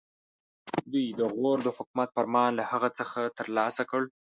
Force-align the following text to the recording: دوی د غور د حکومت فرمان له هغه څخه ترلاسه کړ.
دوی 0.91 1.05
د 1.19 1.21
غور 1.35 1.57
د 1.63 1.69
حکومت 1.77 2.09
فرمان 2.17 2.51
له 2.59 2.63
هغه 2.71 2.89
څخه 2.99 3.19
ترلاسه 3.39 3.83
کړ. 3.91 4.01